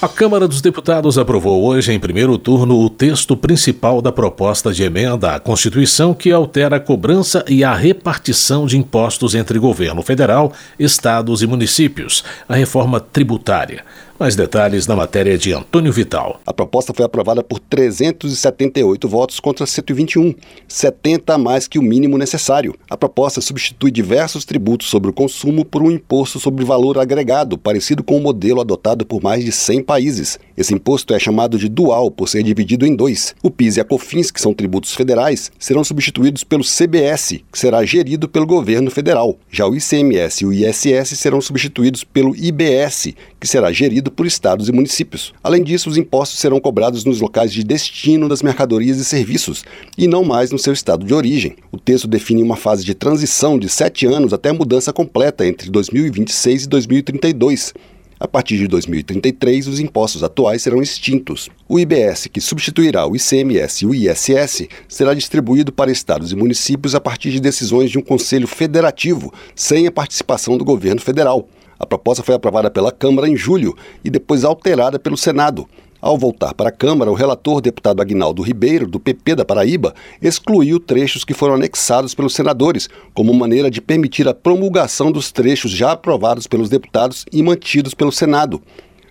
A 0.00 0.06
Câmara 0.06 0.46
dos 0.46 0.60
Deputados 0.60 1.18
aprovou 1.18 1.64
hoje, 1.64 1.92
em 1.92 1.98
primeiro 1.98 2.38
turno, 2.38 2.78
o 2.78 2.88
texto 2.88 3.36
principal 3.36 4.00
da 4.00 4.12
proposta 4.12 4.72
de 4.72 4.84
emenda 4.84 5.34
à 5.34 5.40
Constituição 5.40 6.14
que 6.14 6.30
altera 6.30 6.76
a 6.76 6.80
cobrança 6.80 7.44
e 7.48 7.64
a 7.64 7.74
repartição 7.74 8.64
de 8.64 8.78
impostos 8.78 9.34
entre 9.34 9.58
governo 9.58 10.00
federal, 10.00 10.52
estados 10.78 11.42
e 11.42 11.48
municípios, 11.48 12.22
a 12.48 12.54
reforma 12.54 13.00
tributária. 13.00 13.84
Mais 14.18 14.34
detalhes 14.34 14.88
na 14.88 14.96
matéria 14.96 15.38
de 15.38 15.52
Antônio 15.52 15.92
Vital. 15.92 16.40
A 16.44 16.52
proposta 16.52 16.92
foi 16.92 17.04
aprovada 17.04 17.40
por 17.40 17.60
378 17.60 19.08
votos 19.08 19.38
contra 19.38 19.64
121, 19.64 20.34
70 20.66 21.34
a 21.34 21.38
mais 21.38 21.68
que 21.68 21.78
o 21.78 21.82
mínimo 21.82 22.18
necessário. 22.18 22.74
A 22.90 22.96
proposta 22.96 23.40
substitui 23.40 23.92
diversos 23.92 24.44
tributos 24.44 24.88
sobre 24.88 25.08
o 25.08 25.12
consumo 25.12 25.64
por 25.64 25.84
um 25.84 25.90
imposto 25.92 26.40
sobre 26.40 26.64
valor 26.64 26.98
agregado, 26.98 27.56
parecido 27.56 28.02
com 28.02 28.16
o 28.16 28.20
modelo 28.20 28.60
adotado 28.60 29.06
por 29.06 29.22
mais 29.22 29.44
de 29.44 29.52
100 29.52 29.84
países. 29.84 30.36
Esse 30.56 30.74
imposto 30.74 31.14
é 31.14 31.18
chamado 31.20 31.56
de 31.56 31.68
dual 31.68 32.10
por 32.10 32.28
ser 32.28 32.42
dividido 32.42 32.84
em 32.84 32.96
dois. 32.96 33.36
O 33.40 33.52
PIS 33.52 33.76
e 33.76 33.80
a 33.80 33.84
COFINS, 33.84 34.32
que 34.32 34.40
são 34.40 34.52
tributos 34.52 34.94
federais, 34.96 35.52
serão 35.60 35.84
substituídos 35.84 36.42
pelo 36.42 36.64
CBS, 36.64 37.40
que 37.52 37.58
será 37.58 37.84
gerido 37.84 38.28
pelo 38.28 38.46
governo 38.46 38.90
federal. 38.90 39.38
Já 39.48 39.68
o 39.68 39.76
ICMS 39.76 40.42
e 40.42 40.46
o 40.46 40.52
ISS 40.52 41.16
serão 41.16 41.40
substituídos 41.40 42.02
pelo 42.02 42.34
IBS, 42.34 43.14
que 43.38 43.46
será 43.46 43.70
gerido 43.70 44.07
por 44.10 44.26
estados 44.26 44.68
e 44.68 44.72
municípios. 44.72 45.32
Além 45.42 45.62
disso, 45.62 45.88
os 45.88 45.96
impostos 45.96 46.38
serão 46.38 46.60
cobrados 46.60 47.04
nos 47.04 47.20
locais 47.20 47.52
de 47.52 47.62
destino 47.62 48.28
das 48.28 48.42
mercadorias 48.42 48.98
e 48.98 49.04
serviços, 49.04 49.64
e 49.96 50.06
não 50.06 50.24
mais 50.24 50.50
no 50.50 50.58
seu 50.58 50.72
estado 50.72 51.04
de 51.04 51.14
origem. 51.14 51.56
O 51.72 51.78
texto 51.78 52.08
define 52.08 52.42
uma 52.42 52.56
fase 52.56 52.84
de 52.84 52.94
transição 52.94 53.58
de 53.58 53.68
sete 53.68 54.06
anos 54.06 54.32
até 54.32 54.50
a 54.50 54.54
mudança 54.54 54.92
completa 54.92 55.46
entre 55.46 55.70
2026 55.70 56.64
e 56.64 56.68
2032. 56.68 57.74
A 58.20 58.26
partir 58.26 58.56
de 58.56 58.66
2033, 58.66 59.68
os 59.68 59.78
impostos 59.78 60.24
atuais 60.24 60.60
serão 60.60 60.82
extintos. 60.82 61.48
O 61.68 61.78
IBS, 61.78 62.26
que 62.26 62.40
substituirá 62.40 63.06
o 63.06 63.14
ICMS 63.14 63.84
e 63.84 63.86
o 63.86 63.94
ISS, 63.94 64.66
será 64.88 65.14
distribuído 65.14 65.70
para 65.70 65.92
estados 65.92 66.32
e 66.32 66.36
municípios 66.36 66.96
a 66.96 67.00
partir 67.00 67.30
de 67.30 67.38
decisões 67.38 67.92
de 67.92 67.98
um 67.98 68.02
conselho 68.02 68.48
federativo, 68.48 69.32
sem 69.54 69.86
a 69.86 69.92
participação 69.92 70.58
do 70.58 70.64
governo 70.64 71.00
federal. 71.00 71.48
A 71.78 71.86
proposta 71.86 72.22
foi 72.22 72.34
aprovada 72.34 72.70
pela 72.70 72.90
Câmara 72.90 73.28
em 73.28 73.36
julho 73.36 73.76
e 74.04 74.10
depois 74.10 74.44
alterada 74.44 74.98
pelo 74.98 75.16
Senado. 75.16 75.66
Ao 76.00 76.16
voltar 76.16 76.54
para 76.54 76.68
a 76.68 76.72
Câmara, 76.72 77.10
o 77.10 77.14
relator 77.14 77.60
deputado 77.60 78.00
Agnaldo 78.00 78.40
Ribeiro, 78.40 78.86
do 78.86 79.00
PP 79.00 79.34
da 79.34 79.44
Paraíba, 79.44 79.92
excluiu 80.22 80.78
trechos 80.78 81.24
que 81.24 81.34
foram 81.34 81.54
anexados 81.54 82.14
pelos 82.14 82.34
senadores, 82.34 82.88
como 83.12 83.34
maneira 83.34 83.68
de 83.68 83.80
permitir 83.80 84.28
a 84.28 84.34
promulgação 84.34 85.10
dos 85.10 85.32
trechos 85.32 85.72
já 85.72 85.92
aprovados 85.92 86.46
pelos 86.46 86.68
deputados 86.68 87.24
e 87.32 87.42
mantidos 87.42 87.94
pelo 87.94 88.12
Senado. 88.12 88.62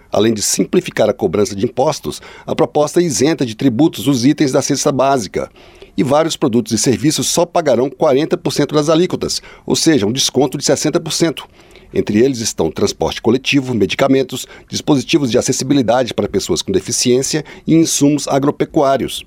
Além 0.09 0.33
de 0.33 0.41
simplificar 0.41 1.09
a 1.09 1.13
cobrança 1.13 1.53
de 1.53 1.65
impostos, 1.65 2.21
a 2.45 2.55
proposta 2.55 3.01
isenta 3.01 3.45
de 3.45 3.55
tributos 3.55 4.07
os 4.07 4.25
itens 4.25 4.53
da 4.53 4.61
cesta 4.61 4.89
básica. 4.89 5.49
E 5.97 6.03
vários 6.03 6.37
produtos 6.37 6.71
e 6.71 6.77
serviços 6.77 7.27
só 7.27 7.45
pagarão 7.45 7.89
40% 7.89 8.73
das 8.73 8.87
alíquotas, 8.87 9.41
ou 9.65 9.75
seja, 9.75 10.05
um 10.05 10.11
desconto 10.11 10.57
de 10.57 10.63
60%. 10.63 11.43
Entre 11.93 12.19
eles 12.19 12.39
estão 12.39 12.71
transporte 12.71 13.21
coletivo, 13.21 13.73
medicamentos, 13.73 14.45
dispositivos 14.69 15.31
de 15.31 15.37
acessibilidade 15.37 16.13
para 16.13 16.27
pessoas 16.27 16.61
com 16.61 16.71
deficiência 16.71 17.43
e 17.65 17.75
insumos 17.75 18.27
agropecuários. 18.27 19.25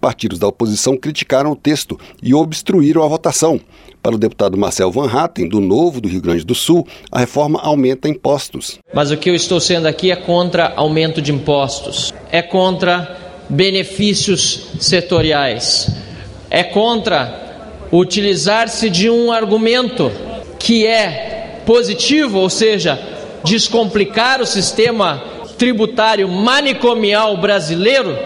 Partidos 0.00 0.38
da 0.38 0.48
oposição 0.48 0.96
criticaram 0.96 1.52
o 1.52 1.56
texto 1.56 1.98
e 2.20 2.34
obstruíram 2.34 3.04
a 3.04 3.06
votação. 3.06 3.60
Para 4.02 4.16
o 4.16 4.18
deputado 4.18 4.58
Marcel 4.58 4.90
Van 4.90 5.08
Hatten, 5.08 5.48
do 5.48 5.60
Novo 5.60 6.00
do 6.00 6.08
Rio 6.08 6.20
Grande 6.20 6.44
do 6.44 6.56
Sul, 6.56 6.84
a 7.10 7.20
reforma 7.20 7.60
aumenta 7.60 8.08
impostos. 8.08 8.80
Mas 8.92 9.12
o 9.12 9.16
que 9.16 9.30
eu 9.30 9.34
estou 9.34 9.60
sendo 9.60 9.86
aqui 9.86 10.10
é 10.10 10.16
contra 10.16 10.72
aumento 10.74 11.22
de 11.22 11.30
impostos, 11.30 12.12
é 12.32 12.42
contra 12.42 13.16
benefícios 13.48 14.70
setoriais, 14.80 15.88
é 16.50 16.64
contra 16.64 17.86
utilizar-se 17.92 18.90
de 18.90 19.08
um 19.08 19.30
argumento 19.30 20.10
que 20.58 20.84
é 20.84 21.41
positivo, 21.64 22.38
ou 22.38 22.50
seja, 22.50 22.98
descomplicar 23.44 24.40
o 24.40 24.46
sistema 24.46 25.22
tributário 25.58 26.28
manicomial 26.28 27.36
brasileiro 27.36 28.18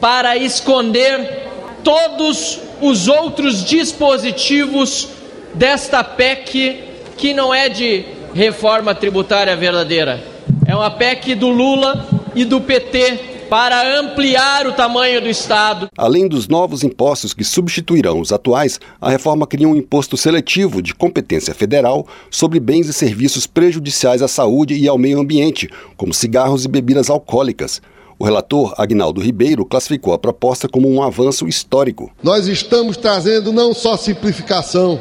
para 0.00 0.36
esconder 0.36 1.48
todos 1.82 2.60
os 2.80 3.08
outros 3.08 3.64
dispositivos 3.64 5.08
desta 5.54 6.04
PEC 6.04 6.84
que 7.16 7.34
não 7.34 7.52
é 7.52 7.68
de 7.68 8.04
reforma 8.34 8.94
tributária 8.94 9.56
verdadeira. 9.56 10.22
É 10.66 10.74
uma 10.74 10.90
PEC 10.90 11.34
do 11.34 11.48
Lula 11.48 12.06
e 12.34 12.44
do 12.44 12.60
PT 12.60 13.37
para 13.48 13.98
ampliar 13.98 14.66
o 14.66 14.72
tamanho 14.72 15.20
do 15.22 15.28
Estado. 15.28 15.88
Além 15.96 16.28
dos 16.28 16.48
novos 16.48 16.82
impostos 16.82 17.32
que 17.32 17.42
substituirão 17.42 18.20
os 18.20 18.32
atuais, 18.32 18.78
a 19.00 19.08
reforma 19.08 19.46
cria 19.46 19.68
um 19.68 19.74
imposto 19.74 20.16
seletivo 20.16 20.82
de 20.82 20.94
competência 20.94 21.54
federal 21.54 22.06
sobre 22.30 22.60
bens 22.60 22.88
e 22.88 22.92
serviços 22.92 23.46
prejudiciais 23.46 24.22
à 24.22 24.28
saúde 24.28 24.74
e 24.74 24.86
ao 24.86 24.98
meio 24.98 25.18
ambiente, 25.18 25.68
como 25.96 26.12
cigarros 26.12 26.64
e 26.64 26.68
bebidas 26.68 27.08
alcoólicas. 27.08 27.80
O 28.18 28.24
relator, 28.24 28.74
Agnaldo 28.76 29.20
Ribeiro, 29.20 29.64
classificou 29.64 30.12
a 30.12 30.18
proposta 30.18 30.68
como 30.68 30.90
um 30.90 31.02
avanço 31.02 31.46
histórico. 31.46 32.10
Nós 32.22 32.48
estamos 32.48 32.96
trazendo 32.96 33.52
não 33.52 33.72
só 33.72 33.96
simplificação, 33.96 35.00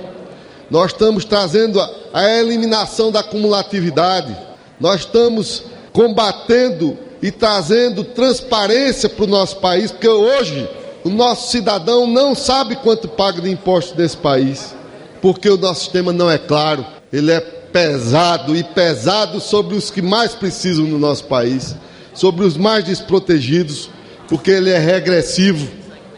nós 0.70 0.92
estamos 0.92 1.26
trazendo 1.26 1.82
a, 1.82 1.90
a 2.14 2.40
eliminação 2.40 3.12
da 3.12 3.22
acumulatividade, 3.22 4.38
nós 4.80 5.02
estamos 5.02 5.64
combatendo 5.92 7.07
e 7.22 7.32
trazendo 7.32 8.04
transparência 8.04 9.10
para 9.10 9.24
o 9.24 9.28
nosso 9.28 9.58
país, 9.58 9.92
porque 9.92 10.08
hoje 10.08 10.70
o 11.04 11.10
nosso 11.10 11.52
cidadão 11.52 12.06
não 12.06 12.36
sabe 12.36 12.76
quanto 12.76 13.08
paga 13.08 13.42
de 13.42 13.50
imposto 13.50 13.96
desse 13.96 14.18
país, 14.18 14.76
porque 15.22 15.50
o 15.50 15.58
nosso 15.58 15.82
sistema 15.82 16.12
não 16.14 16.30
é 16.30 16.38
claro, 16.38 16.86
ele 17.12 17.32
é 17.32 17.40
pesado 17.40 18.56
e 18.56 18.64
pesado 18.64 19.40
sobre 19.40 19.76
os 19.76 19.90
que 19.90 20.02
mais 20.02 20.34
precisam 20.36 20.86
no 20.86 21.00
nosso 21.00 21.26
país, 21.26 21.76
sobre 22.14 22.46
os 22.46 22.58
mais 22.58 22.84
desprotegidos, 22.84 23.90
porque 24.28 24.52
ele 24.52 24.70
é 24.70 24.78
regressivo, 24.78 25.68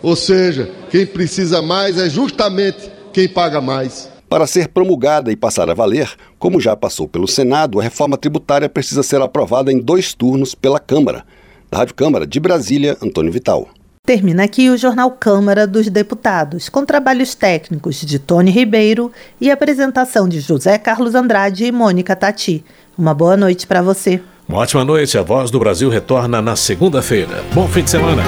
ou 0.01 0.15
seja, 0.15 0.69
quem 0.89 1.05
precisa 1.05 1.61
mais 1.61 1.97
é 1.97 2.09
justamente 2.09 2.89
quem 3.13 3.27
paga 3.27 3.61
mais. 3.61 4.09
Para 4.29 4.45
ser 4.45 4.67
promulgada 4.67 5.31
e 5.31 5.35
passar 5.35 5.71
a 5.71 5.73
valer, 5.73 6.07
como 6.37 6.61
já 6.61 6.75
passou 6.75 7.07
pelo 7.07 7.27
Senado, 7.27 7.79
a 7.79 7.83
reforma 7.83 8.15
tributária 8.15 8.69
precisa 8.69 9.01
ser 9.01 9.19
aprovada 9.21 9.71
em 9.71 9.79
dois 9.79 10.13
turnos 10.13 10.53
pela 10.53 10.79
Câmara. 10.79 11.25
Da 11.71 11.79
Rádio 11.79 11.95
Câmara 11.95 12.27
de 12.27 12.39
Brasília, 12.39 12.95
Antônio 13.01 13.31
Vital. 13.31 13.67
Termina 14.05 14.43
aqui 14.43 14.69
o 14.69 14.77
Jornal 14.77 15.11
Câmara 15.11 15.65
dos 15.65 15.89
Deputados, 15.89 16.69
com 16.69 16.85
trabalhos 16.85 17.33
técnicos 17.33 18.01
de 18.01 18.19
Tony 18.19 18.51
Ribeiro 18.51 19.11
e 19.41 19.49
apresentação 19.49 20.29
de 20.29 20.39
José 20.39 20.77
Carlos 20.77 21.15
Andrade 21.15 21.65
e 21.65 21.71
Mônica 21.71 22.15
Tati. 22.15 22.63
Uma 22.95 23.15
boa 23.15 23.35
noite 23.35 23.65
para 23.65 23.81
você. 23.81 24.21
Uma 24.47 24.59
ótima 24.59 24.85
noite. 24.85 25.17
A 25.17 25.23
Voz 25.23 25.49
do 25.49 25.59
Brasil 25.59 25.89
retorna 25.89 26.39
na 26.39 26.55
segunda-feira. 26.55 27.43
Bom 27.53 27.67
fim 27.67 27.83
de 27.83 27.89
semana. 27.89 28.21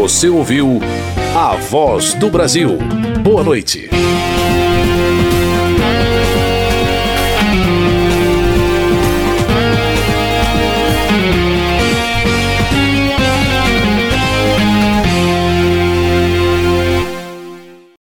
Você 0.00 0.28
ouviu 0.28 0.80
A 1.36 1.54
Voz 1.56 2.14
do 2.14 2.28
Brasil. 2.28 2.78
Boa 3.22 3.42
noite. 3.42 3.88